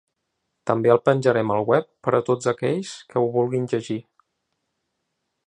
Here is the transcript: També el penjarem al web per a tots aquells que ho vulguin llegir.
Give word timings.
També 0.69 0.91
el 0.93 1.01
penjarem 1.09 1.53
al 1.55 1.67
web 1.73 1.85
per 2.07 2.15
a 2.15 2.23
tots 2.31 2.49
aquells 2.53 2.95
que 3.13 3.23
ho 3.23 3.29
vulguin 3.37 3.69
llegir. 3.75 4.01